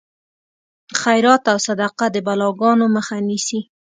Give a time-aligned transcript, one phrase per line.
[1.01, 3.59] خیرات او صدقه د بلاګانو مخه نیسي.